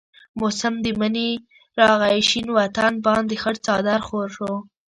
[0.39, 1.29] موسم د منی
[1.81, 4.53] راغي شين وطن باندي خړ څادر خور شو